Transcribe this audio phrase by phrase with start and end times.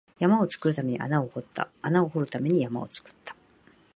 [0.17, 3.35] 山を作るために穴を掘った、穴を掘るために山を作った